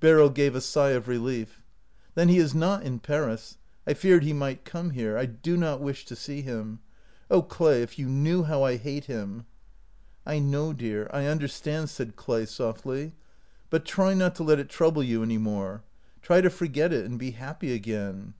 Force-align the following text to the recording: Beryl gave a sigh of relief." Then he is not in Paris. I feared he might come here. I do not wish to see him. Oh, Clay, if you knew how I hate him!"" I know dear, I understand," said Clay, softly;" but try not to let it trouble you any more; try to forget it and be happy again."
Beryl 0.00 0.28
gave 0.28 0.56
a 0.56 0.60
sigh 0.60 0.88
of 0.90 1.06
relief." 1.06 1.62
Then 2.16 2.28
he 2.28 2.38
is 2.38 2.52
not 2.52 2.82
in 2.82 2.98
Paris. 2.98 3.58
I 3.86 3.94
feared 3.94 4.24
he 4.24 4.32
might 4.32 4.64
come 4.64 4.90
here. 4.90 5.16
I 5.16 5.26
do 5.26 5.56
not 5.56 5.80
wish 5.80 6.04
to 6.06 6.16
see 6.16 6.42
him. 6.42 6.80
Oh, 7.30 7.42
Clay, 7.42 7.80
if 7.80 7.96
you 7.96 8.06
knew 8.08 8.42
how 8.42 8.64
I 8.64 8.76
hate 8.76 9.04
him!"" 9.04 9.46
I 10.34 10.40
know 10.40 10.72
dear, 10.72 11.08
I 11.12 11.26
understand," 11.26 11.90
said 11.90 12.16
Clay, 12.16 12.44
softly;" 12.46 13.12
but 13.70 13.84
try 13.84 14.14
not 14.14 14.34
to 14.34 14.42
let 14.42 14.58
it 14.58 14.68
trouble 14.68 15.04
you 15.04 15.22
any 15.22 15.38
more; 15.38 15.84
try 16.22 16.40
to 16.40 16.50
forget 16.50 16.92
it 16.92 17.04
and 17.04 17.16
be 17.16 17.30
happy 17.30 17.72
again." 17.72 18.34